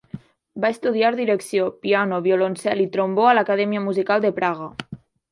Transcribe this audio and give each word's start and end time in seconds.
Va 0.61 0.69
estudiar 0.75 1.09
direcció, 1.17 1.67
piano, 1.83 2.19
violoncel 2.27 2.81
i 2.85 2.87
trombó 2.95 3.27
a 3.33 3.35
l'Acadèmia 3.39 3.83
Musical 3.89 4.25
de 4.29 4.33
Praga. 4.41 4.71